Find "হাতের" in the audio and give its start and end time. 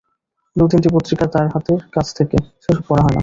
1.47-1.79